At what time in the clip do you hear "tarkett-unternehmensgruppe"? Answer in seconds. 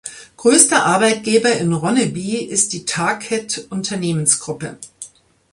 2.85-4.79